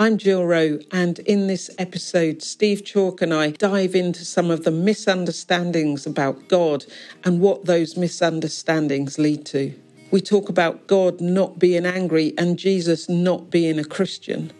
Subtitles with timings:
[0.00, 4.62] I'm Jill Rowe, and in this episode, Steve Chalke and I dive into some of
[4.62, 6.86] the misunderstandings about God
[7.24, 9.74] and what those misunderstandings lead to.
[10.12, 14.52] We talk about God not being angry and Jesus not being a Christian.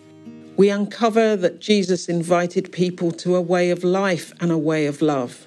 [0.56, 5.00] We uncover that Jesus invited people to a way of life and a way of
[5.00, 5.46] love.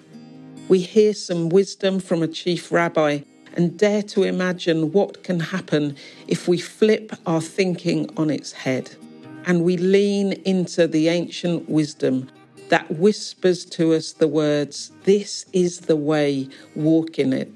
[0.69, 3.23] We hear some wisdom from a chief rabbi
[3.57, 5.97] and dare to imagine what can happen
[6.29, 8.95] if we flip our thinking on its head
[9.45, 12.29] and we lean into the ancient wisdom
[12.69, 17.51] that whispers to us the words, This is the way, walk in it.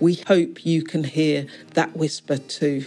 [0.00, 2.86] We hope you can hear that whisper too.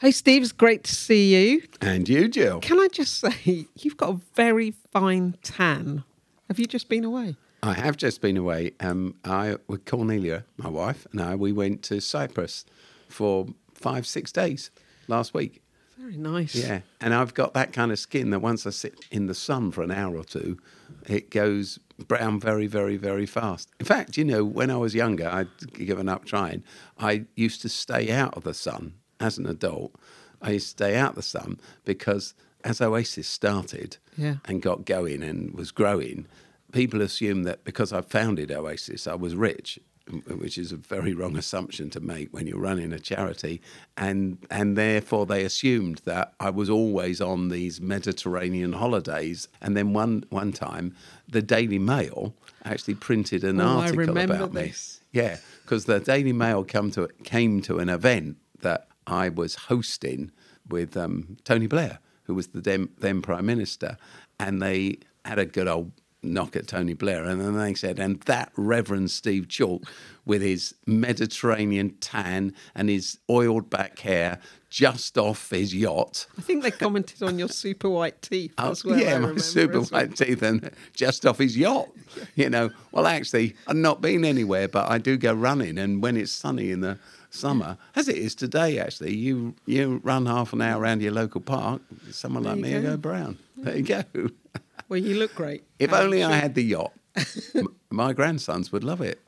[0.00, 1.62] Hey, Steve, it's great to see you.
[1.82, 2.60] And you, Jill.
[2.60, 6.04] Can I just say, you've got a very fine tan.
[6.48, 7.36] Have you just been away?
[7.62, 8.72] I have just been away.
[8.80, 12.64] Um, I with Cornelia, my wife, and I, we went to Cyprus
[13.10, 13.48] for
[13.80, 14.70] five, six days
[15.08, 15.62] last week.
[15.98, 16.54] Very nice.
[16.54, 19.70] Yeah, and I've got that kind of skin that once I sit in the sun
[19.70, 20.58] for an hour or two,
[21.06, 21.78] it goes
[22.08, 23.68] brown very, very, very fast.
[23.78, 26.64] In fact, you know, when I was younger, I'd given up trying.
[26.98, 29.94] I used to stay out of the sun as an adult.
[30.40, 32.32] I used to stay out of the sun because
[32.64, 34.36] as Oasis started Yeah.
[34.46, 36.26] and got going and was growing,
[36.72, 39.78] people assumed that because I founded Oasis, I was rich,
[40.10, 43.60] which is a very wrong assumption to make when you're running a charity,
[43.96, 49.48] and and therefore they assumed that I was always on these Mediterranean holidays.
[49.60, 50.94] And then one one time,
[51.28, 55.00] the Daily Mail actually printed an Oh, I article remember about this.
[55.12, 55.20] me.
[55.20, 60.30] Yeah, because the Daily Mail come to came to an event that I was hosting
[60.68, 63.96] with um, Tony Blair, who was the then, then Prime Minister,
[64.38, 65.90] and they had a good old
[66.22, 69.84] knock at Tony Blair, and then they said, and that Reverend Steve Chalke
[70.24, 74.38] with his Mediterranean tan and his oiled back hair
[74.68, 76.26] just off his yacht.
[76.38, 78.94] I think they commented on your super white teeth oh, as well.
[78.94, 81.88] I Oh, yeah, my super white teeth and just off his yacht.
[82.36, 86.16] You know, well, actually, I've not been anywhere, but I do go running, and when
[86.16, 86.98] it's sunny in the
[87.30, 91.40] summer, as it is today, actually, you you run half an hour around your local
[91.40, 91.82] park.
[92.10, 92.82] Someone like me go.
[92.82, 93.38] go brown.
[93.56, 94.04] There you go.
[94.90, 95.62] Well, you look great.
[95.78, 96.92] If only I had the yacht,
[97.54, 99.18] M- my grandsons would love it.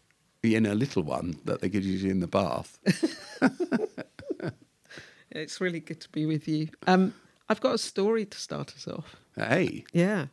[0.42, 2.78] You know, a little one that they could use in the bath.
[5.34, 6.68] It's really good to be with you.
[6.86, 7.14] Um,
[7.48, 9.16] I've got a story to start us off.
[9.34, 10.26] Hey, Yeah,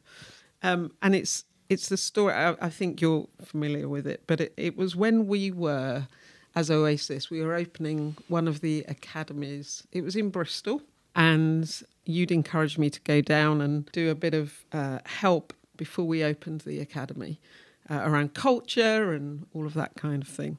[0.61, 2.33] um, and it's it's the story.
[2.33, 6.07] I, I think you're familiar with it, but it, it was when we were
[6.53, 7.29] as Oasis.
[7.29, 9.83] We were opening one of the academies.
[9.93, 10.81] It was in Bristol,
[11.15, 16.05] and you'd encouraged me to go down and do a bit of uh, help before
[16.05, 17.39] we opened the academy
[17.89, 20.57] uh, around culture and all of that kind of thing.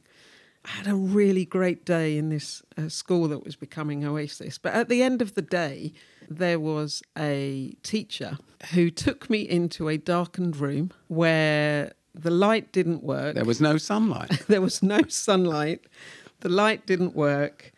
[0.65, 4.59] I had a really great day in this uh, school that was becoming Oasis.
[4.59, 5.93] But at the end of the day,
[6.29, 8.39] there was a teacher
[8.73, 13.35] who took me into a darkened room where the light didn't work.
[13.35, 14.45] there was no sunlight.
[14.47, 15.87] There was no sunlight.
[16.41, 17.73] The light didn't work.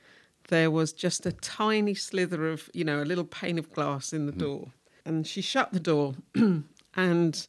[0.48, 4.26] There was just a tiny slither of, you know, a little pane of glass in
[4.26, 4.72] the door.
[5.04, 6.14] And she shut the door
[6.94, 7.47] and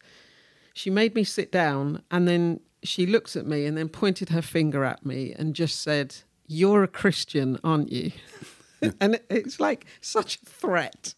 [0.74, 2.04] she made me sit down.
[2.10, 5.82] And then she looked at me and then pointed her finger at me and just
[5.82, 6.16] said,
[6.48, 8.12] You're a Christian, aren't you?
[9.00, 11.14] and it's like such a threat.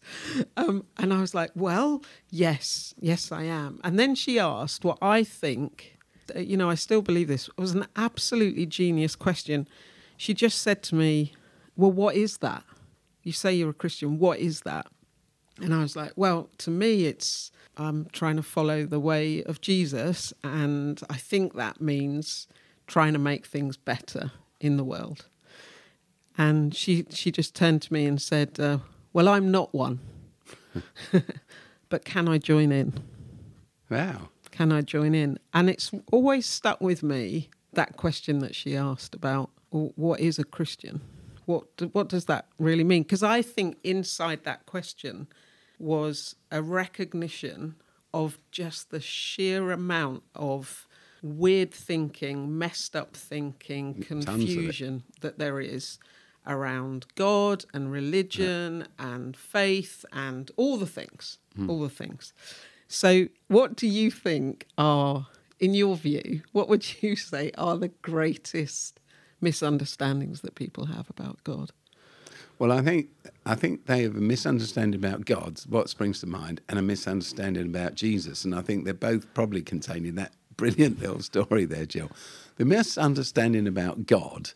[0.56, 3.80] Um, and I was like, Well, yes, yes, I am.
[3.82, 5.96] And then she asked what I think
[6.34, 9.68] uh, you know, I still believe this was an absolutely genius question.
[10.16, 11.34] She just said to me,
[11.76, 12.64] Well, what is that?
[13.22, 14.86] You say you're a Christian, what is that?
[15.60, 19.60] And I was like, Well, to me, it's I'm trying to follow the way of
[19.60, 20.32] Jesus.
[20.42, 22.46] And I think that means
[22.86, 25.26] trying to make things better in the world.
[26.38, 28.78] And she, she just turned to me and said, uh,
[29.12, 30.00] Well, I'm not one,
[31.88, 32.92] but can I join in?
[33.88, 34.30] Wow.
[34.50, 35.38] can I join in?
[35.54, 40.38] And it's always stuck with me that question that she asked about "Well, what is
[40.38, 41.00] a Christian?
[41.46, 43.02] What what does that really mean?
[43.02, 45.28] Because I think inside that question
[45.78, 47.76] was a recognition
[48.12, 50.86] of just the sheer amount of
[51.22, 55.98] weird thinking, messed up thinking, confusion that there is
[56.46, 61.38] around God and religion and faith and all the things,
[61.68, 62.32] all the things.
[62.88, 65.26] So, what do you think are,
[65.58, 69.00] in your view, what would you say are the greatest
[69.40, 71.70] misunderstandings that people have about God?
[72.58, 73.08] Well, I think
[73.44, 77.66] I think they have a misunderstanding about God, what springs to mind, and a misunderstanding
[77.66, 81.84] about Jesus, and I think they're both probably contained in that brilliant little story there,
[81.84, 82.10] Jill.
[82.56, 84.50] The misunderstanding about God,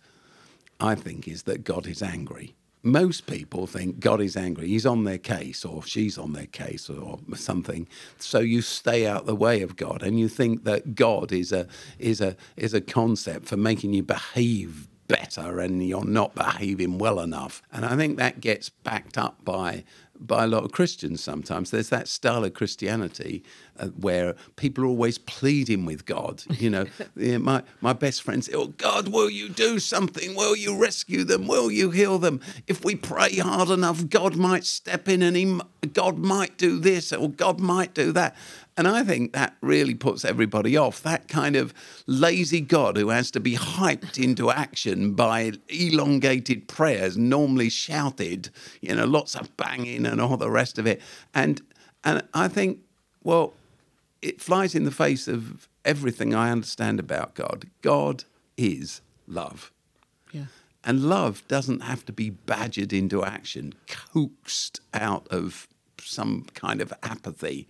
[0.80, 2.54] I think, is that God is angry.
[2.82, 4.68] Most people think God is angry.
[4.68, 7.86] He's on their case, or she's on their case, or something.
[8.18, 11.66] So you stay out the way of God, and you think that God is a
[11.98, 17.20] is a is a concept for making you behave better, and you're not behaving well
[17.20, 17.62] enough.
[17.72, 19.84] And I think that gets backed up by
[20.20, 21.70] by a lot of Christians sometimes.
[21.70, 23.42] There's that style of Christianity
[23.78, 26.44] uh, where people are always pleading with God.
[26.48, 26.86] You know,
[27.16, 30.34] yeah, my, my best friends, Oh, God, will you do something?
[30.34, 31.46] Will you rescue them?
[31.46, 32.40] Will you heal them?
[32.66, 35.60] If we pray hard enough, God might step in and he,
[35.92, 38.36] God might do this or God might do that.
[38.80, 41.02] And I think that really puts everybody off.
[41.02, 41.74] That kind of
[42.06, 48.48] lazy God who has to be hyped into action by elongated prayers, normally shouted,
[48.80, 51.02] you know, lots of banging and all the rest of it.
[51.34, 51.60] And
[52.04, 52.78] and I think,
[53.22, 53.52] well,
[54.22, 57.66] it flies in the face of everything I understand about God.
[57.82, 58.24] God
[58.56, 59.70] is love.
[60.32, 60.46] Yeah.
[60.84, 65.68] And love doesn't have to be badgered into action, coaxed out of
[66.00, 67.68] some kind of apathy.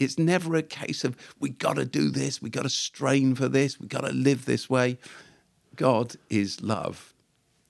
[0.00, 3.48] It's never a case of we got to do this, we got to strain for
[3.48, 4.98] this, we got to live this way.
[5.76, 7.12] God is love.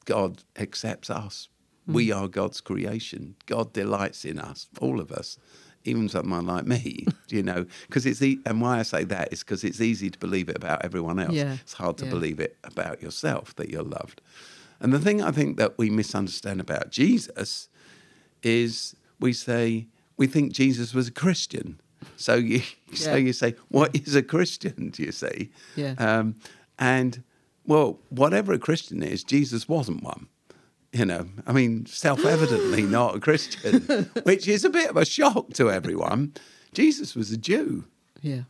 [0.04, 1.48] God accepts us.
[1.88, 1.94] Mm.
[1.94, 3.34] We are God's creation.
[3.46, 5.38] God delights in us, all of us,
[5.84, 9.40] even someone like me, you know, because it's the, and why I say that is
[9.40, 11.34] because it's easy to believe it about everyone else.
[11.34, 11.54] Yeah.
[11.54, 12.10] It's hard to Yeah.
[12.10, 14.20] believe it about yourself that you're loved.
[14.78, 17.68] And the thing I think that we misunderstand about Jesus
[18.42, 21.80] is we say we think Jesus was a Christian.
[22.16, 22.62] So you
[22.94, 24.90] so you say, what is a Christian?
[24.90, 25.50] Do you see?
[25.76, 25.94] Yeah.
[25.98, 26.36] Um,
[26.78, 27.22] and
[27.66, 30.28] well, whatever a Christian is, Jesus wasn't one.
[30.92, 35.52] You know, I mean, self-evidently not a Christian, which is a bit of a shock
[35.54, 36.32] to everyone.
[36.72, 37.84] Jesus was a Jew.
[38.20, 38.42] Yeah.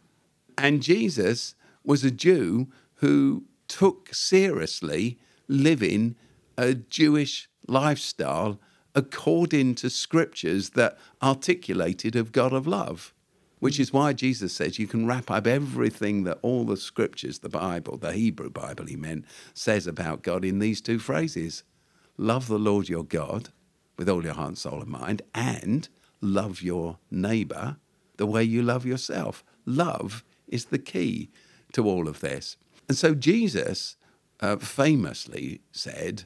[0.56, 1.54] And Jesus
[1.84, 5.18] was a Jew who took seriously
[5.48, 6.16] living
[6.56, 8.60] a Jewish lifestyle
[8.94, 13.14] according to scriptures that articulated of God of love.
[13.60, 17.48] Which is why Jesus says you can wrap up everything that all the scriptures, the
[17.48, 19.24] Bible, the Hebrew Bible he meant,
[19.54, 21.62] says about God in these two phrases
[22.16, 23.50] love the Lord your God
[23.96, 25.88] with all your heart, soul, and mind, and
[26.20, 27.76] love your neighbor
[28.16, 29.44] the way you love yourself.
[29.64, 31.30] Love is the key
[31.72, 32.56] to all of this.
[32.88, 33.96] And so Jesus
[34.40, 36.24] uh, famously said,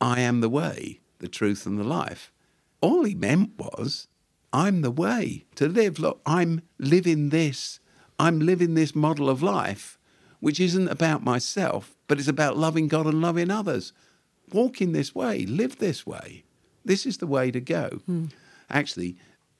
[0.00, 2.32] I am the way, the truth, and the life.
[2.80, 4.08] All he meant was,
[4.54, 5.98] I'm the way to live.
[5.98, 7.80] Look, I'm living this.
[8.20, 9.98] I'm living this model of life,
[10.38, 13.92] which isn't about myself, but it's about loving God and loving others.
[14.52, 16.44] Walk in this way, live this way.
[16.84, 18.00] This is the way to go.
[18.70, 19.16] Actually,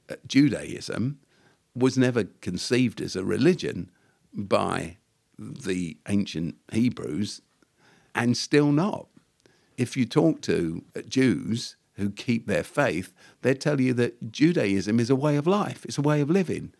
[0.09, 1.19] uh, Judaism
[1.75, 3.91] was never conceived as a religion
[4.33, 4.95] by
[5.37, 7.41] the ancient Hebrews
[8.13, 9.07] and still not.
[9.77, 15.09] If you talk to Jews who keep their faith, they tell you that Judaism is
[15.09, 16.73] a way of life, it's a way of living.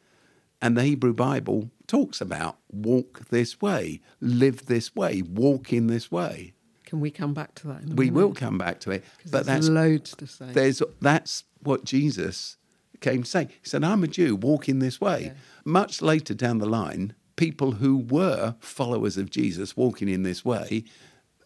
[0.62, 6.12] And the Hebrew Bible talks about walk this way, live this way, walk in this
[6.12, 6.54] way.
[6.86, 7.84] Can we come back to that?
[7.86, 8.14] We minute?
[8.14, 10.52] will come back to it, but there's that's loads to say.
[10.54, 12.58] there's that's what Jesus
[13.02, 13.48] came to say.
[13.62, 15.34] He said, "I'm a Jew, walk in this way." Yeah.
[15.66, 20.86] Much later down the line, people who were followers of Jesus walking in this way,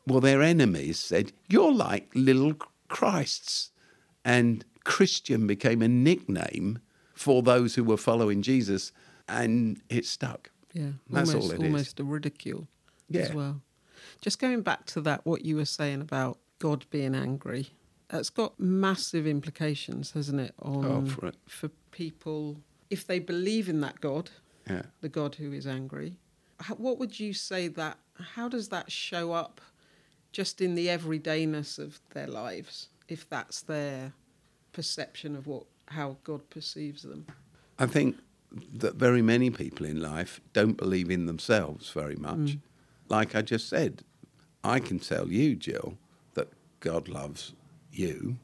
[0.06, 2.56] well, their enemies said, "You're like little
[2.90, 3.72] Christs,"
[4.26, 6.80] and Christian became a nickname
[7.14, 8.92] for those who were following Jesus,
[9.28, 10.52] and it stuck.
[10.74, 11.66] Yeah, That's almost, all it is.
[11.66, 12.68] almost a ridicule
[13.14, 13.62] as well.
[14.22, 17.70] Just going back to that, what you were saying about God being angry,
[18.10, 20.54] that's got massive implications, hasn't it?
[20.62, 21.36] On Oh, for it.
[21.48, 24.32] for people if they believe in that God,
[24.70, 24.84] Yeah.
[25.02, 26.18] the God who is angry.
[26.60, 28.00] How, what would you say that?
[28.36, 29.62] How does that show up,
[30.32, 32.90] just in the everydayness of their lives?
[33.08, 34.14] If that's their
[34.72, 37.26] perception of what how God perceives them.
[37.78, 38.18] I think
[38.74, 42.38] that very many people in life don't believe in themselves very much.
[42.38, 42.60] Mm.
[43.08, 44.04] Like I just said,
[44.64, 45.98] I can tell you, Jill,
[46.34, 47.54] that God loves
[47.92, 48.38] you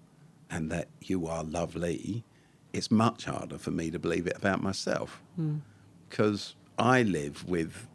[0.50, 2.24] and that you are lovely.
[2.74, 5.58] It's much harder for me to believe it about myself hmm.
[6.10, 7.88] because I live with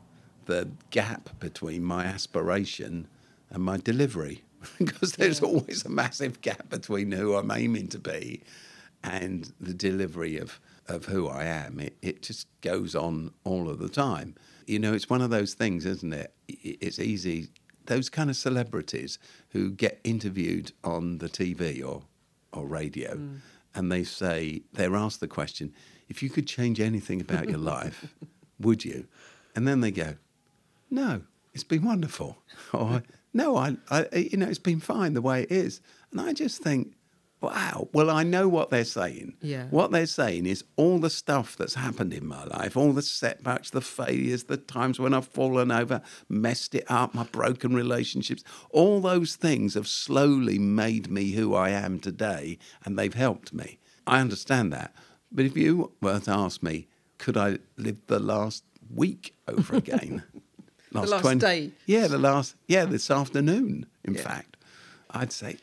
[0.46, 3.08] the gap between my aspiration
[3.50, 4.42] and my delivery
[4.78, 5.48] because there's Yeah.
[5.48, 8.42] always a massive gap between who I'm aiming to be
[9.02, 11.80] and the delivery of, of who I am.
[11.80, 14.34] It, it just goes on all of the time.
[14.66, 16.34] You know, it's one of those things, isn't it?
[16.48, 17.48] It's easy.
[17.86, 19.18] Those kind of celebrities
[19.50, 22.02] who get interviewed on the TV or,
[22.52, 23.36] or radio hmm.
[23.74, 25.72] and they say, they're asked the question,
[26.08, 28.12] if you could change anything about your life,
[28.60, 29.06] would you?
[29.56, 30.16] And then they go,
[30.90, 31.22] no,
[31.54, 32.36] it's been wonderful.
[32.72, 35.80] Or no, I, I, you know, it's been fine the way it is.
[36.10, 36.94] And I just think,
[37.40, 37.88] Wow.
[37.94, 39.34] Well, I know what they're saying.
[39.40, 39.66] Yeah.
[39.70, 43.70] What they're saying is all the stuff that's happened in my life, all the setbacks,
[43.70, 49.00] the failures, the times when I've fallen over, messed it up, my broken relationships, all
[49.00, 53.78] those things have slowly made me who I am today and they've helped me.
[54.06, 54.94] I understand that.
[55.32, 60.24] But if you were to ask me, could I live the last week over again?
[60.92, 61.70] Last day.
[61.86, 64.22] Yeah, the last, yeah, this afternoon, in Yeah.
[64.22, 64.56] fact.
[65.10, 65.56] I'd say,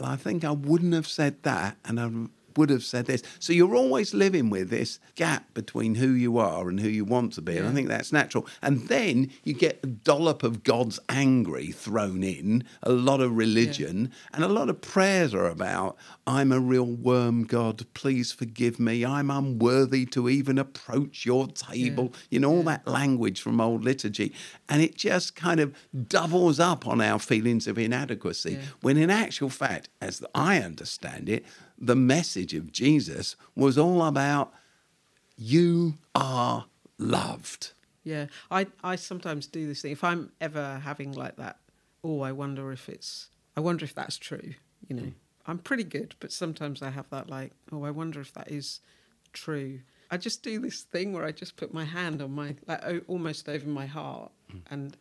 [0.00, 2.10] I think I wouldn't have said that and I
[2.56, 3.22] would have said this.
[3.38, 7.32] So you're always living with this gap between who you are and who you want
[7.34, 7.56] to be.
[7.56, 8.46] And I think that's natural.
[8.62, 14.12] And then you get a dollop of God's angry thrown in, a lot of religion,
[14.32, 15.96] and a lot of prayers are about,
[16.26, 19.04] I'm a real worm, God, please forgive me.
[19.04, 22.12] I'm unworthy to even approach your table.
[22.30, 24.32] You know, all that language from old liturgy.
[24.68, 25.74] And it just kind of
[26.08, 28.52] doubles up on our feelings of inadequacy.
[28.52, 28.60] Yeah.
[28.80, 31.44] When in actual fact, as I understand it,
[31.78, 34.52] the message of Jesus was all about
[35.36, 36.66] you are
[36.98, 37.72] loved.
[38.02, 39.92] Yeah, I, I sometimes do this thing.
[39.92, 41.58] If I'm ever having like that,
[42.02, 44.54] oh, I wonder if it's, I wonder if that's true.
[44.88, 45.10] You know, hmm.
[45.46, 48.80] I'm pretty good, but sometimes I have that like, oh, I wonder if that is
[49.32, 49.80] true.
[50.10, 53.48] I just do this thing where I just put my hand on my, like almost
[53.48, 54.58] over my heart hmm.
[54.70, 54.96] and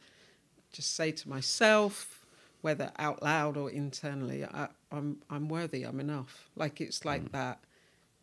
[0.72, 2.23] just say to myself,
[2.64, 6.50] whether out loud or internally, I, I'm, I'm worthy, I'm enough.
[6.56, 7.32] Like it's like mm.
[7.34, 7.60] that.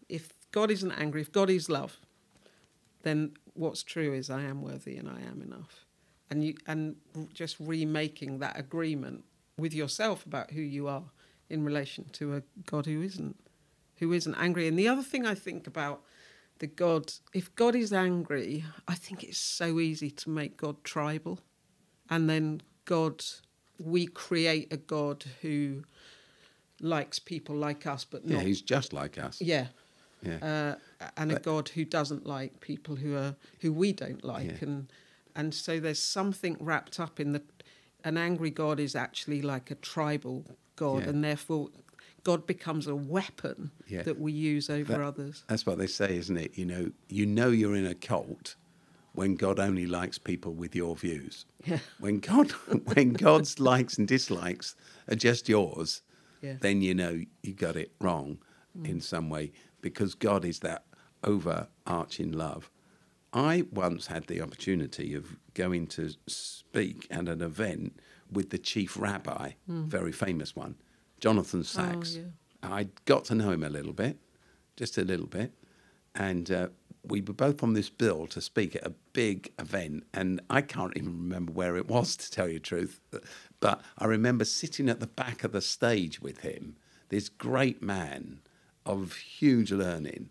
[0.09, 2.00] If God isn't angry, if God is love,
[3.02, 5.85] then what's true is I am worthy and I am enough.
[6.30, 6.97] And you and
[7.35, 9.25] just remaking that agreement
[9.59, 11.04] with yourself about who you are
[11.50, 13.37] in relation to a God who isn't
[13.99, 14.66] who isn't angry.
[14.66, 16.02] And the other thing I think about
[16.61, 21.40] the God, if God is angry, I think it's so easy to make God tribal.
[22.09, 23.23] And then God,
[23.80, 25.82] we create a God who
[26.80, 29.40] likes people like us, but Yeah, he's just like us.
[29.40, 29.68] Yeah,
[30.22, 30.76] Yeah.
[31.00, 34.56] uh, and a God who doesn't like people who are who we don't like, Yeah.
[34.68, 34.92] and
[35.34, 37.42] and so there's something wrapped up in the
[38.02, 40.44] an angry God is actually like a tribal
[40.76, 41.10] God, Yeah.
[41.10, 41.70] and therefore
[42.25, 44.02] God becomes a weapon Yeah.
[44.02, 45.44] that we use over That- others.
[45.49, 46.56] That's what they say, isn't it?
[46.58, 48.56] You know, you know you're in a cult
[49.12, 51.47] when God only likes people with your views.
[51.67, 51.79] Yeah.
[51.99, 52.50] When God
[52.95, 54.76] when God's likes and dislikes
[55.09, 56.02] are just yours,
[56.43, 56.57] Yeah.
[56.61, 58.38] then you know you got it wrong
[58.85, 59.52] in some way
[59.83, 60.85] because God is that
[61.25, 62.71] overarching love.
[63.33, 68.00] I once had the opportunity of going to speak at an event
[68.31, 70.76] with the chief rabbi, very famous one,
[71.21, 72.17] Jonathan Sacks.
[72.17, 72.23] yeah.
[72.62, 74.19] I got to know him a little bit,
[74.76, 75.52] just a little bit,
[76.14, 76.69] and uh,
[77.07, 80.97] we were both on this bill to speak at a big event, and I can't
[80.97, 83.00] even remember where it was to tell you the truth,
[83.61, 86.76] but I remember sitting at the back of the stage with him,
[87.09, 88.40] this great man
[88.87, 90.30] of huge learning,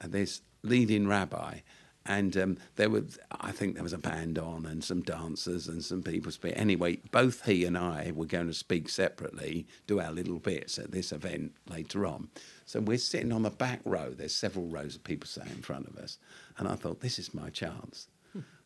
[0.00, 1.60] and this leading rabbi.
[2.06, 5.84] And um, there was, I think there was a band on and some dancers and
[5.84, 6.54] some people speak.
[6.56, 10.90] Anyway, both he and I were going to speak separately, do our little bits at
[10.90, 12.30] this event later on.
[12.68, 14.10] So we're sitting on the back row.
[14.10, 16.18] There's several rows of people sat in front of us.
[16.58, 18.08] And I thought, this is my chance.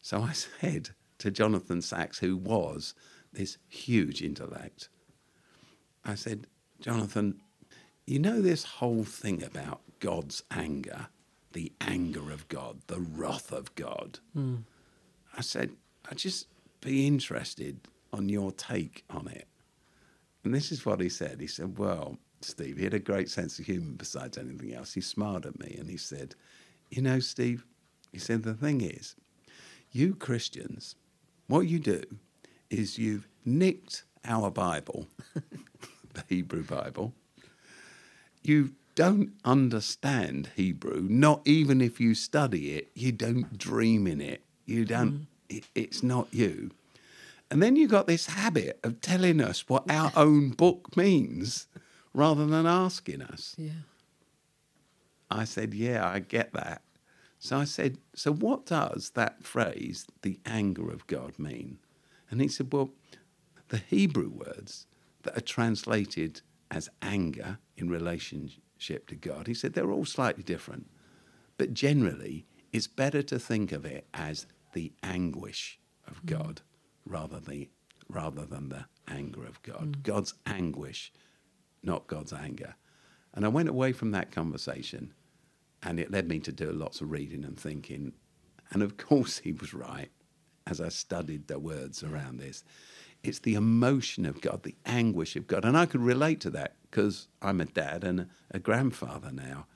[0.00, 2.94] So I said to Jonathan Sacks, who was
[3.32, 4.88] this huge intellect,
[6.04, 6.48] I said,
[6.80, 7.42] Jonathan,
[8.04, 11.06] you know this whole thing about God's anger,
[11.52, 14.18] the anger of God, the wrath of God.
[14.32, 14.56] Hmm.
[15.38, 15.70] I said,
[16.10, 16.48] I'd just
[16.80, 17.78] be interested
[18.12, 19.46] on your take on it.
[20.42, 21.40] And this is what he said.
[21.40, 24.94] He said, Well, Steve, he had a great sense of humour besides anything else.
[24.94, 26.34] He smiled at me and he said,
[26.90, 27.64] You know, Steve,
[28.12, 29.16] he said, the thing is,
[29.90, 30.96] you Christians,
[31.48, 32.02] what you do
[32.70, 35.06] is you've nicked our Bible,
[36.14, 37.14] the Hebrew Bible.
[38.42, 42.90] You don't understand Hebrew, not even if you study it.
[42.94, 44.42] You don't dream in it.
[44.66, 45.26] You don't, mm.
[45.48, 46.70] it, it's not you.
[47.50, 51.66] And then you got this habit of telling us what our own book means
[52.14, 53.54] rather than asking us.
[53.58, 53.82] Yeah.
[55.30, 56.82] I said, Yeah, I get that.
[57.38, 61.78] So I said, So what does that phrase, the anger of God, mean?
[62.30, 62.90] And he said, Well,
[63.68, 64.86] the Hebrew words
[65.22, 70.88] that are translated as anger in relationship to God, he said they're all slightly different.
[71.58, 76.26] But generally, it's better to think of it as the anguish of hmm.
[76.26, 76.62] God
[77.06, 77.68] rather, the,
[78.08, 79.96] rather than the anger of God.
[79.96, 80.00] Hmm.
[80.02, 81.12] God's anguish,
[81.82, 82.74] not God's anger.
[83.34, 85.14] And I went away from that conversation
[85.82, 88.12] and it led me to do lots of reading and thinking.
[88.70, 90.10] And of course, he was right
[90.66, 92.62] as I studied the words around this.
[93.22, 95.64] It's the emotion of God, the anguish of God.
[95.64, 99.66] And I could relate to that because I'm a dad and a, grandfather now.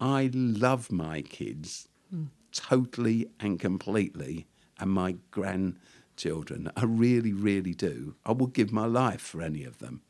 [0.00, 2.24] I love my kids hmm.
[2.52, 4.46] totally and completely,
[4.78, 6.70] and my grandchildren.
[6.76, 8.16] I really, really do.
[8.26, 10.02] I will give my life for any of them.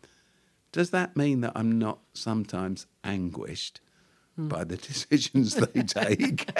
[0.74, 3.80] Does that mean that I'm not sometimes anguished
[4.36, 6.50] by the decisions they take?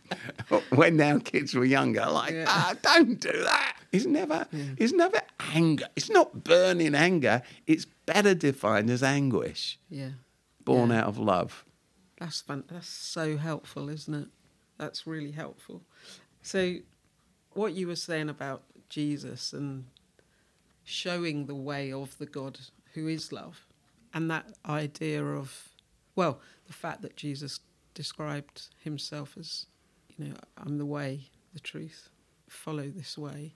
[0.70, 2.44] when our kids were younger, like, Yeah.
[2.46, 3.76] ah, don't do that.
[3.90, 5.20] It's never, it's never
[5.52, 5.86] anger.
[5.96, 7.42] It's not burning anger.
[7.66, 10.10] It's better defined as anguish, Yeah.
[10.64, 11.00] born Yeah.
[11.00, 11.64] out of love.
[12.20, 12.62] That's fun.
[12.70, 14.28] That's so helpful, isn't it?
[14.78, 15.82] That's really helpful.
[16.42, 16.76] So,
[17.54, 19.86] what you were saying about Jesus and
[20.84, 22.60] showing the way of the God
[22.96, 23.66] who is love,
[24.14, 25.68] and that idea of,
[26.16, 27.60] well, the fact that Jesus
[27.92, 29.66] described himself as,
[30.16, 32.08] you know, I'm the way, the truth,
[32.48, 33.54] follow this way.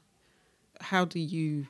[0.83, 1.69] How do you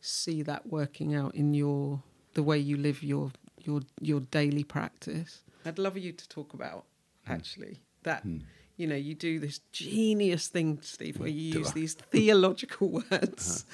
[0.00, 5.42] see that working out in your the way you live your your your daily practice?
[5.66, 6.86] I'd love you to talk about
[7.26, 7.32] hmm.
[7.32, 8.38] actually that hmm.
[8.78, 11.74] you know you do this genius thing, Steve, where you Do use I?
[11.74, 13.66] these theological words,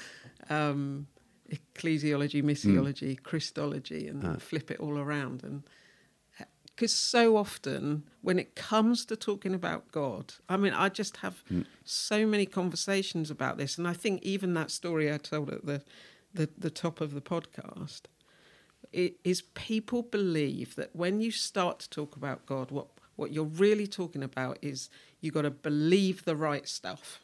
[0.49, 0.71] uh-huh.
[0.71, 1.07] um,
[1.51, 2.49] ecclesiology, hmm.
[2.49, 4.35] missiology, Christology, and ah.
[4.37, 5.43] flip it all around.
[5.43, 5.63] And
[6.65, 11.43] because so often when it comes to talking about God, I mean, I just have
[11.47, 11.61] hmm.
[11.83, 15.83] so many conversations about this, and I think even that story I told at the
[16.33, 18.01] the, the top of the podcast
[18.91, 23.45] it is people believe that when you start to talk about God, what what you're
[23.45, 24.89] really talking about is
[25.21, 27.19] you got to believe the right stuff.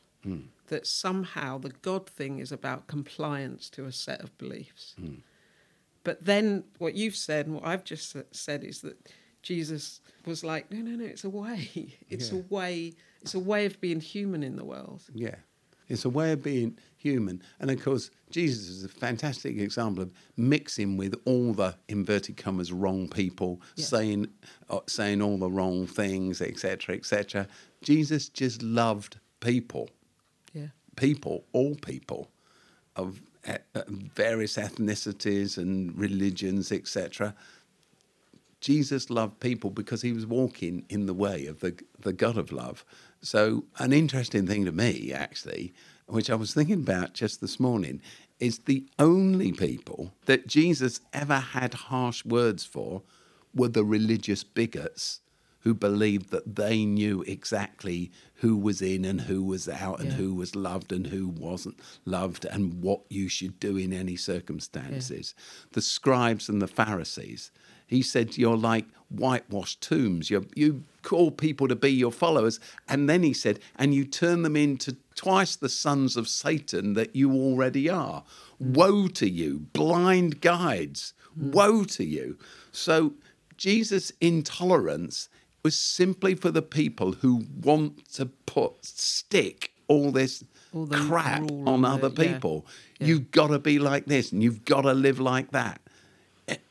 [0.67, 4.95] That somehow the God thing is about compliance to a set of beliefs.
[6.03, 8.97] But then what you've said and what I've just said is that
[9.41, 11.69] Jesus was like, no, no, no, it's a way.
[12.09, 12.93] It's a way.
[13.21, 15.03] It's a way of being human in the world.
[15.13, 15.35] Yeah.
[15.89, 17.41] It's a way of being human.
[17.59, 22.71] And of course, Jesus is a fantastic example of mixing with all the inverted commas
[22.71, 23.85] wrong people, Yeah.
[23.85, 24.27] saying
[24.69, 27.47] uh, saying all the wrong things, etc., etc.
[27.81, 30.02] Jesus just loved people, Yeah.
[30.95, 32.29] People, all people
[32.95, 37.35] of uh, uh, various ethnicities and religions, etc.
[38.61, 42.51] Jesus loved people because he was walking in the way of the the God of
[42.51, 42.85] love.
[43.21, 45.73] So an interesting thing to me, actually,
[46.07, 48.01] which I was thinking about just this morning,
[48.39, 53.01] is the only people that Jesus ever had harsh words for
[53.53, 55.19] were the religious bigots
[55.63, 60.17] who believed that they knew exactly who was in and who was out and Yeah.
[60.17, 65.33] who was loved and who wasn't loved and what you should do in any circumstances.
[65.71, 67.51] The scribes and the Pharisees.
[67.87, 70.29] He said, You're like whitewashed tombs.
[70.29, 72.59] you you call people to be your followers.
[72.89, 77.15] And then he said, And you turn them into twice the sons of Satan that
[77.15, 78.23] you already are.
[78.61, 78.73] Mm.
[78.75, 81.13] Woe to you, blind guides.
[81.39, 81.51] Mm.
[81.53, 82.37] Woe to you.
[82.71, 83.13] So
[83.57, 85.29] Jesus' intolerance
[85.63, 91.85] was simply for the people who want to put stick all this All crap on
[91.85, 92.33] other the- yeah.
[92.33, 92.65] people.
[92.99, 93.07] Yeah.
[93.07, 95.81] You've got to be like this and you've got to live like that.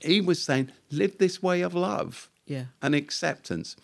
[0.01, 2.67] He was saying, live this way of love Yeah.
[2.83, 3.77] and acceptance.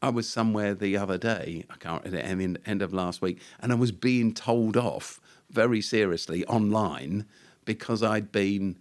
[0.00, 3.20] I was somewhere the other day, I can't remember, at the end- end of last
[3.22, 7.26] week, and I was being told off very seriously online
[7.64, 8.76] because I'd been.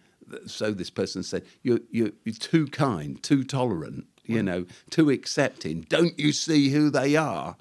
[0.48, 5.82] So this person said, "You're you're, you're too kind, too tolerant, you know, too accepting.
[5.90, 7.56] Don't you see who they are?"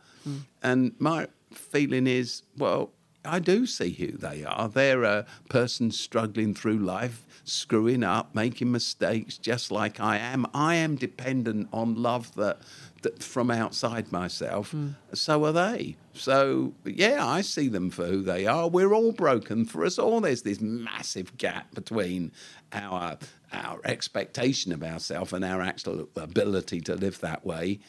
[0.63, 2.91] And my feeling is, well,
[3.25, 4.69] I do see who they are.
[4.69, 10.47] They're a person struggling through life, screwing up, making mistakes, just like I am.
[10.55, 12.59] I am dependent on love that,
[13.03, 14.73] that from outside myself.
[14.73, 14.91] Hmm.
[15.13, 15.97] So are they.
[16.15, 18.69] So yeah, I see them for who they are.
[18.69, 19.67] We're all broken.
[19.67, 22.33] For us all, there's this massive gap between
[22.73, 23.19] our
[23.53, 27.81] our expectation of ourselves and our actual ability to live that way.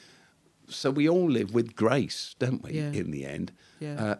[0.67, 2.73] So we all live with grace, don't we?
[2.73, 2.91] Yeah.
[2.91, 4.03] In the end, Yeah.
[4.03, 4.15] uh,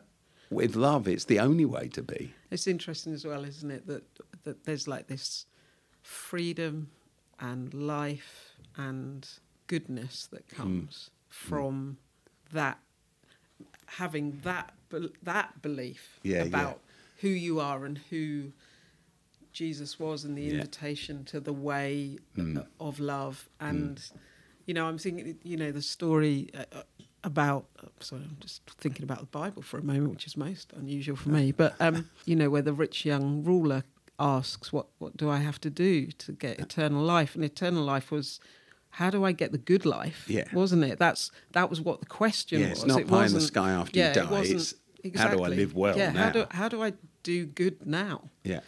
[0.49, 2.33] with love, it's the only way to be.
[2.51, 4.03] It's interesting as well, isn't it, that
[4.43, 5.45] that there's like this
[6.01, 6.89] freedom
[7.39, 9.27] and life and
[9.67, 11.97] goodness that comes from
[12.51, 12.77] that
[13.85, 14.73] having that
[15.23, 16.43] that belief Yeah, yeah.
[16.43, 16.79] about
[17.21, 18.51] who you are and who
[19.53, 20.53] Jesus was and the Yeah.
[20.55, 23.49] Invitation to the way uh, of love.
[23.59, 24.01] And
[24.65, 26.83] you know I'm thinking you know the story uh, uh,
[27.23, 27.65] about
[27.99, 31.29] sorry I'm just thinking about the Bible for a moment which is most unusual for
[31.29, 31.51] me.
[31.51, 33.83] But um you know where the rich young ruler
[34.19, 37.35] asks what what do I have to do to get eternal life?
[37.35, 38.39] And eternal life was
[38.91, 40.25] how do I get the good life?
[40.27, 40.45] Yeah.
[40.53, 40.99] wasn't it?
[40.99, 42.79] That's that was what the question Yeah, was.
[42.79, 44.61] it's not It pie in the sky after you yeah, it die, wasn't-
[45.03, 48.29] it's how do I live well yeah how do how do I do good now?
[48.43, 48.61] Yeah.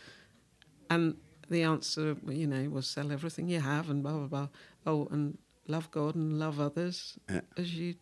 [0.89, 1.15] And
[1.50, 4.48] the answer, you know, was sell everything you have and blah, blah, blah.
[4.86, 7.41] Oh, and love God and love others Yeah.
[7.58, 7.95] as you,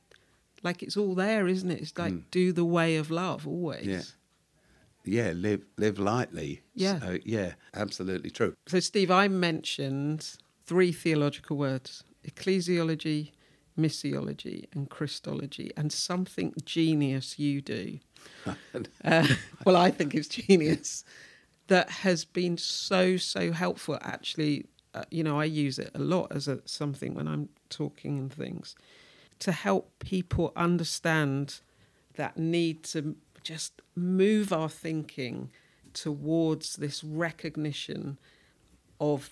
[0.63, 1.81] like it's all there, isn't it?
[1.81, 3.85] It's like do the way of love always.
[3.85, 3.91] Mm.
[3.91, 4.01] Yeah.
[5.05, 6.61] Yeah, live live lightly.
[6.73, 6.99] Yeah.
[6.99, 8.55] So, yeah, absolutely true.
[8.67, 13.31] So, Steve, I mentioned three theological words ecclesiology,
[13.77, 17.99] missiology, and Christology, and something genius you do.
[19.03, 19.27] uh,
[19.65, 21.03] well, I think it's genius
[21.67, 23.97] that has been so, so helpful.
[24.01, 28.19] Actually, uh, you know, I use it a lot as a, something when I'm talking
[28.19, 28.75] and things
[29.39, 31.59] to help people understand
[32.15, 35.49] that need to just move our thinking
[35.93, 38.17] towards this recognition
[38.99, 39.29] of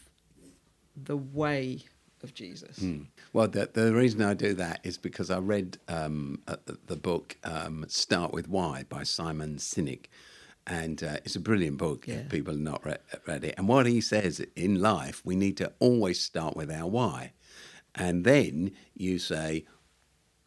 [0.96, 1.86] the way
[2.24, 2.80] of Jesus.
[2.80, 3.08] Mm.
[3.34, 6.42] Well, the, the reason I do that is because I read um,
[6.88, 10.06] the book um, Start With Why by Simon Sinek.
[10.68, 12.16] And uh, it's a brilliant book Yeah.
[12.16, 13.56] if people have not read, read it.
[13.58, 17.34] And what he says in life, we need to always start with our why.
[17.96, 19.66] And then you say,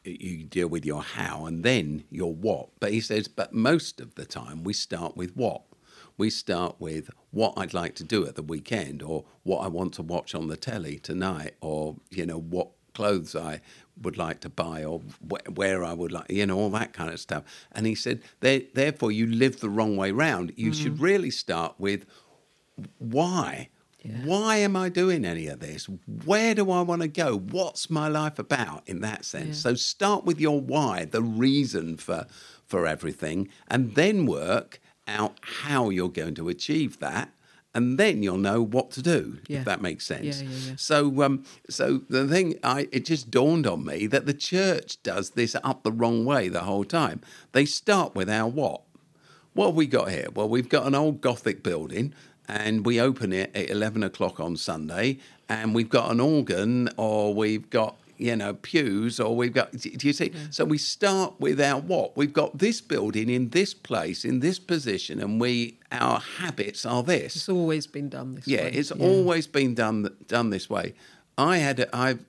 [0.05, 2.69] you deal with your how and then your what.
[2.81, 5.63] But he says, but most of the time we start with what.
[6.17, 9.95] We start with what I'd like to do at the weekend or what I want
[9.95, 13.61] to watch on the telly tonight or, you know, what clothes I
[14.01, 17.11] would like to buy or wh- where I would like, you know, all that kind
[17.11, 17.45] of stuff.
[17.73, 20.53] And he said, therefore, you live the wrong way round.
[20.57, 21.03] You should mm.
[21.03, 22.07] really start with
[22.99, 23.69] why?
[24.03, 24.19] Yeah.
[24.25, 25.89] Why am I doing any of this?
[26.25, 27.39] Where do I want to go?
[27.39, 29.59] What's my life about in that sense?
[29.59, 32.27] So start with your why, the reason for
[32.67, 37.31] for everything, and then work out how you're going to achieve that.
[37.75, 39.59] And then you'll know what to do, Yeah.
[39.59, 40.41] if that makes sense.
[40.43, 40.75] Yeah, yeah.
[40.77, 45.31] So, um, so the thing, I it just dawned on me that the church does
[45.31, 47.21] this up the wrong way the whole time.
[47.53, 48.83] They start with our what,
[49.55, 50.29] what have we got here?
[50.33, 52.15] Well, we've got an old Gothic building
[52.49, 57.35] and we open it at 11 o'clock on Sunday and we've got an organ or
[57.35, 60.33] we've got, you know, pews or we've got, do you see?
[60.51, 62.17] So we start with our what?
[62.17, 67.03] We've got this building in this place, in this position, and we, our habits are
[67.03, 67.37] this.
[67.37, 68.71] It's always been done this Yeah, way.
[68.73, 70.95] it's always been done done this way.
[71.37, 72.25] I had I've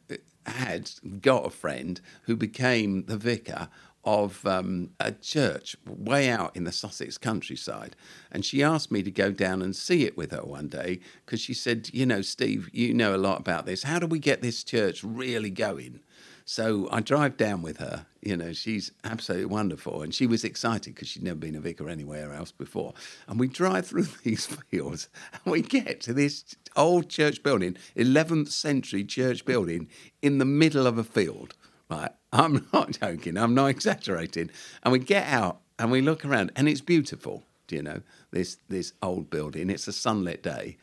[0.45, 3.67] had got a friend who became the vicar
[4.05, 7.95] of um, a church way out in the Sussex countryside,
[8.31, 11.41] and she asked me to go down and see it with her one day because
[11.41, 13.83] she said, "You know, Steve, you know a lot about this.
[13.83, 15.99] How do we get this church really going?"
[16.47, 18.05] So I drive down with her.
[18.21, 20.03] You know, she's absolutely wonderful.
[20.03, 22.93] And she was excited because she'd never been a vicar anywhere else before.
[23.27, 28.49] And we drive through these fields and we get to this old church building, 11th
[28.49, 29.89] century church building
[30.21, 31.55] in the middle of a field.
[31.89, 32.11] Right.
[32.31, 33.37] I'm not joking.
[33.37, 34.49] I'm not exaggerating.
[34.83, 37.43] And we get out and we look around and it's beautiful.
[37.67, 39.69] Do you know, this, this old building.
[39.69, 40.77] It's a sunlit day.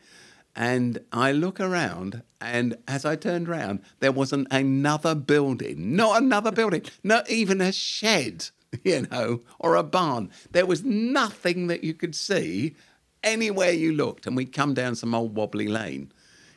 [0.55, 6.51] And I look around, and as I turned around, there wasn't another building, not another
[6.51, 8.49] building, not even a shed,
[8.83, 10.29] you know, or a barn.
[10.51, 12.75] There was nothing that you could see
[13.23, 14.27] anywhere you looked.
[14.27, 16.11] And we come down some old wobbly lane,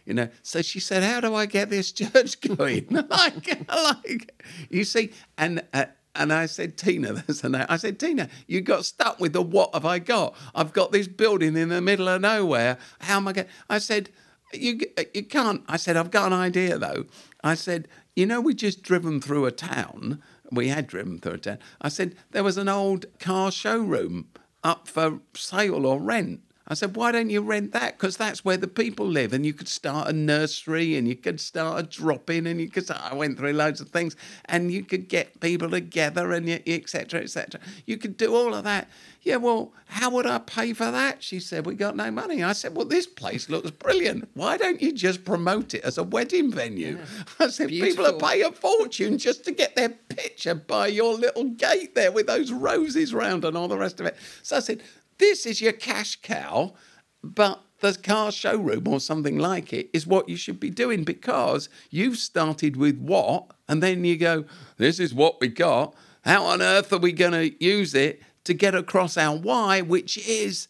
[0.06, 0.28] you know.
[0.42, 5.62] So she said, "How do I get this church going?" like, like you see, and.
[5.74, 5.86] Uh,
[6.18, 7.66] and I said, Tina, that's the name.
[7.68, 10.34] I said, Tina, you got stuck with the what have I got?
[10.54, 12.78] I've got this building in the middle of nowhere.
[13.00, 13.48] How am I going?
[13.68, 14.08] I said,
[14.54, 14.80] you
[15.12, 15.62] you can't.
[15.68, 17.04] I said, I've got an idea though.
[17.44, 20.22] I said, you know, we just driven through a town.
[20.50, 21.58] We had driven through a town.
[21.80, 24.28] I said there was an old car showroom
[24.64, 26.40] up for sale or rent.
[26.68, 27.96] I said, why don't you rent that?
[27.96, 31.40] Because that's where the people live, and you could start a nursery, and you could
[31.40, 32.90] start a drop-in, and you could.
[32.90, 37.20] I went through loads of things, and you could get people together, and etc.
[37.20, 37.60] etc.
[37.84, 38.88] You could do all of that.
[39.22, 41.22] Yeah, well, how would I pay for that?
[41.22, 42.44] She said, we got no money.
[42.44, 44.28] I said, well, this place looks brilliant.
[44.34, 47.00] Why don't you just promote it as a wedding venue?
[47.40, 51.44] I said, people are paying a fortune just to get their picture by your little
[51.44, 54.16] gate there with those roses round and all the rest of it.
[54.44, 54.82] So I said,
[55.18, 56.74] this is your cash cow,
[57.22, 61.68] but the car showroom or something like it is what you should be doing because
[61.90, 64.44] you've started with what, and then you go,
[64.78, 65.94] this is what we got.
[66.22, 70.16] How on earth are we going to use it to get across our why, which
[70.26, 70.68] is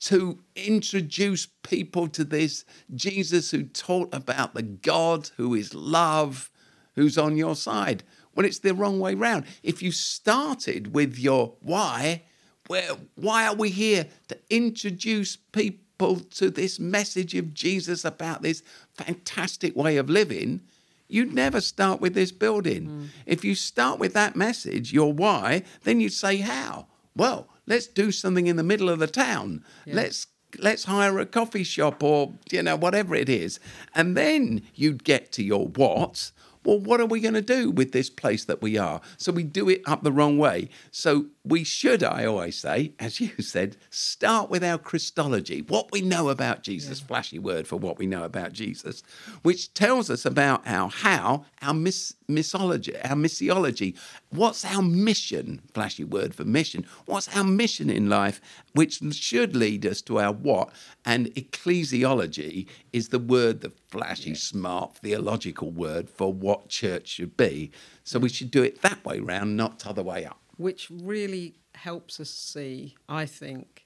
[0.00, 2.64] to introduce people to this
[2.94, 6.50] Jesus who taught about the God who is love,
[6.94, 8.04] who's on your side.
[8.34, 9.44] Well, it's the wrong way round.
[9.64, 12.22] If you started with your why,
[12.68, 18.62] where why are we here to introduce people to this message of Jesus about this
[18.94, 20.60] fantastic way of living?
[21.08, 22.84] You'd never start with this building.
[22.84, 23.04] Hmm.
[23.26, 26.86] If you start with that message, your why, then you say how.
[27.16, 29.64] Well, let's do something in the middle of the town.
[29.86, 30.26] Let's
[30.58, 33.60] let's hire a coffee shop or you know whatever it is
[33.94, 36.30] and then you'd get to your what
[36.64, 39.00] well, what are we going to do with this place that we are?
[39.16, 40.68] So we do it up the wrong way.
[40.90, 46.00] So we should, I always say, as you said, start with our Christology, what we
[46.00, 47.06] know about Jesus, yeah.
[47.06, 49.02] flashy word for what we know about Jesus,
[49.42, 53.96] which tells us about our how, our miss, missology, our missiology.
[54.30, 55.62] What's our mission?
[55.72, 56.86] Flashy word for mission.
[57.06, 58.40] What's our mission in life,
[58.74, 60.70] which should lead us to our what?
[61.04, 67.70] And ecclesiology is the word, the flashy, smart theological word for what church should be.
[68.04, 70.38] So we should do it that way round, not the other way up.
[70.56, 73.84] Which really helps us see, I think,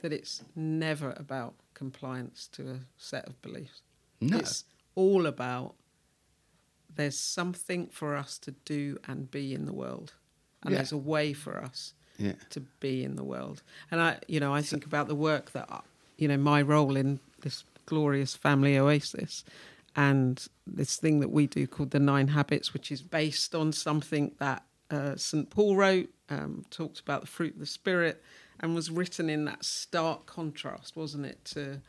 [0.00, 3.82] that it's never about compliance to a set of beliefs.
[4.20, 4.38] No.
[4.38, 5.74] It's all about
[6.98, 10.14] there's something for us to do and be in the world.
[10.62, 10.78] And yeah.
[10.78, 12.32] there's a way for us yeah.
[12.50, 13.62] to be in the world.
[13.92, 15.84] And I, you know, I think about the work that,
[16.16, 19.44] you know, my role in this glorious family oasis
[19.94, 24.32] and this thing that we do called the Nine Habits, which is based on something
[24.40, 25.48] that uh, St.
[25.50, 28.20] Paul wrote, um, talked about the fruit of the Spirit,
[28.58, 31.80] and was written in that stark contrast, wasn't it, to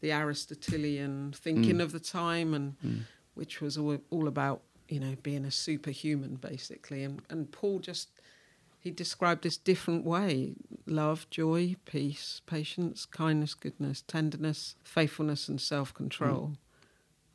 [0.00, 1.82] the Aristotelian thinking mm.
[1.82, 3.00] of the time and mm
[3.34, 7.02] which was all, all about you know being a superhuman basically.
[7.04, 8.08] And and Paul just
[8.80, 10.54] he described this different way
[10.86, 16.52] love joy peace patience kindness goodness tenderness faithfulness and self-control.
[16.52, 16.56] Mm.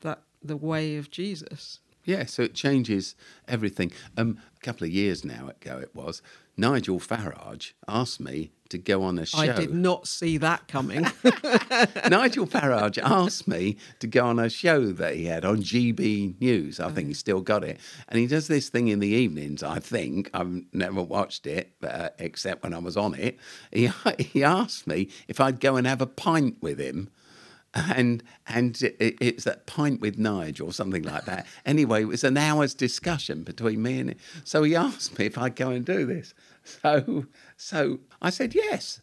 [0.02, 1.80] that the way of Jesus.
[2.06, 3.16] Yeah so it changes
[3.48, 3.92] everything.
[4.18, 6.22] Um a couple of years now ago it was
[6.56, 9.40] Nigel Farage asked me to go on a show.
[9.40, 11.02] I did not see that coming.
[12.10, 16.80] Nigel Farage asked me to go on a show that he had on GB News.
[16.80, 17.80] I think he's still got it.
[18.08, 20.30] And he does this thing in the evenings, I think.
[20.34, 23.40] I've never watched it, uh, except when I was on it.
[23.72, 27.10] He, he asked me if I'd go and have a pint with him
[27.74, 31.46] and and it, it's that pint with Nigel or something like that.
[31.66, 34.18] Anyway, it was an hour's discussion between me and him.
[34.44, 36.34] So he asked me if I'd go and do this.
[36.64, 37.26] So
[37.60, 39.02] so I said yes,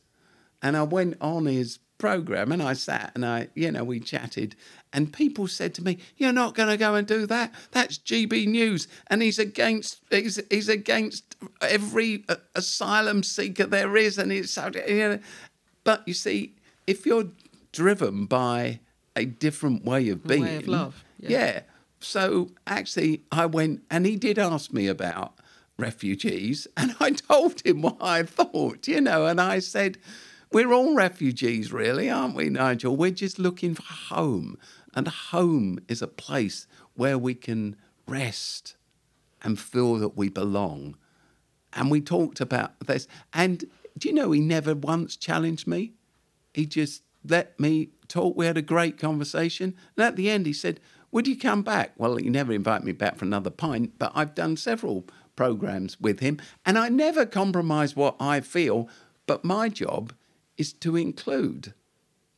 [0.62, 4.54] and I went on his program and I sat and I you know we chatted
[4.92, 8.46] and people said to me you're not going to go and do that that's GB
[8.46, 14.58] news and he's against he's, he's against every uh, asylum seeker there is and it's
[14.86, 15.18] you know
[15.84, 16.54] but you see
[16.86, 17.28] if you're
[17.72, 18.80] driven by
[19.16, 20.44] a different way of being.
[20.44, 21.04] Way of love.
[21.18, 21.30] Yeah.
[21.30, 21.60] yeah.
[22.00, 25.35] So actually, I went and he did ask me about
[25.78, 29.98] refugees, and I told him what I thought, you know, and I said,
[30.52, 32.96] We're all refugees, really, aren't we, Nigel?
[32.96, 34.58] We're just looking for home.
[34.94, 38.76] And home is a place where we can rest
[39.42, 40.96] and feel that we belong.
[41.74, 43.06] And we talked about this.
[43.34, 43.66] And
[43.98, 45.92] do you know, he never once challenged me.
[46.54, 48.36] He just let me talk.
[48.36, 49.74] We had a great conversation.
[49.96, 50.80] And at the end, he said,
[51.12, 51.92] Would you come back?
[51.96, 55.06] Well, he never invited me back for another pint, but I've done several
[55.36, 56.40] programs with him.
[56.64, 58.88] And I never compromise what I feel,
[59.26, 60.12] but my job
[60.56, 61.74] is to include,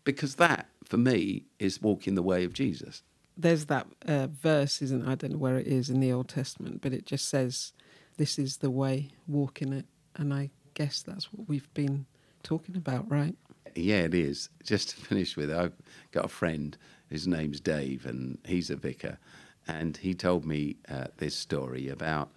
[0.05, 3.03] because that, for me, is walking the way of Jesus.
[3.37, 6.81] There's that uh, verse, isn't I don't know where it is in the Old Testament,
[6.83, 7.73] but it just says,
[8.17, 9.87] This is the way, walk in it.
[10.17, 12.07] And I guess that's what we've been
[12.43, 13.37] talking about, right?
[13.77, 14.49] Yeah, it is.
[14.65, 15.75] Just to finish with, I've
[16.11, 16.77] got a friend.
[17.09, 19.19] His name's Dave, and he's a vicar.
[19.67, 22.31] And he told me uh, this story about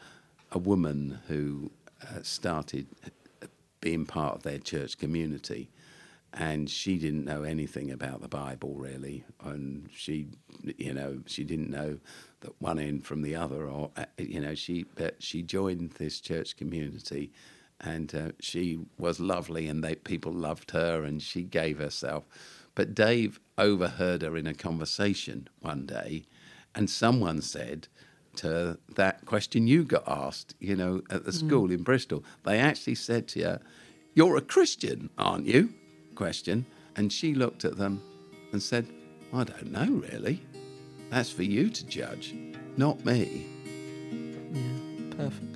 [0.51, 1.71] a woman who
[2.03, 2.87] uh, started
[3.81, 5.69] being part of their church community.
[6.33, 10.27] And she didn't know anything about the Bible really, and she,
[10.77, 11.99] you know, she didn't know
[12.39, 16.21] that one end from the other, or uh, you know, she but she joined this
[16.21, 17.33] church community,
[17.81, 22.23] and uh, she was lovely, and they, people loved her, and she gave herself.
[22.75, 26.23] But Dave overheard her in a conversation one day,
[26.73, 27.89] and someone said
[28.37, 31.39] to that question you got asked, you know, at the mm.
[31.39, 31.73] school mm.
[31.73, 32.23] in Bristol.
[32.43, 33.61] They actually said to her,
[34.13, 35.73] "You're a Christian, aren't you?"
[36.15, 36.65] Question,
[36.95, 38.01] and she looked at them
[38.51, 38.87] and said,
[39.33, 40.41] "I don't know really.
[41.09, 42.35] That's for you to judge,
[42.77, 43.47] not me."
[44.53, 45.50] Yeah, perfect.